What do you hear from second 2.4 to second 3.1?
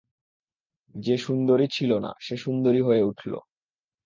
সুন্দরী হয়ে